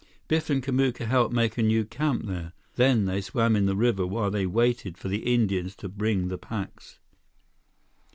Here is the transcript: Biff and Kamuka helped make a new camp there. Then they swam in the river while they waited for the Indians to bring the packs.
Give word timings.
Biff 0.27 0.49
and 0.49 0.63
Kamuka 0.63 1.05
helped 1.05 1.31
make 1.31 1.59
a 1.59 1.61
new 1.61 1.85
camp 1.85 2.25
there. 2.25 2.53
Then 2.73 3.05
they 3.05 3.21
swam 3.21 3.55
in 3.55 3.67
the 3.67 3.75
river 3.75 4.03
while 4.07 4.31
they 4.31 4.47
waited 4.47 4.97
for 4.97 5.09
the 5.09 5.31
Indians 5.31 5.75
to 5.75 5.87
bring 5.87 6.27
the 6.27 6.39
packs. 6.39 6.97